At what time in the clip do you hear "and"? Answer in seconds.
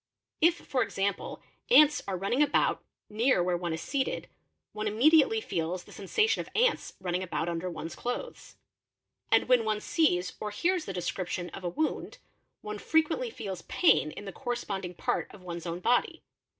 9.31-9.47